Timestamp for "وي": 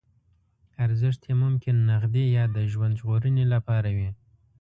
3.97-4.09